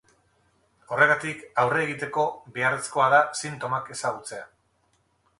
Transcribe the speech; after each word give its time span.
Horregatik, 0.93 1.43
aurre 1.63 1.83
egiteko, 1.87 2.23
beharrezkoa 2.55 3.05
da 3.15 3.19
sintomak 3.41 3.93
ezagutzea. 3.97 4.49